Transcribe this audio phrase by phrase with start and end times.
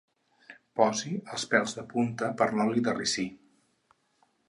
[0.79, 3.31] Posi els pèls de punta per l'oli de ricí.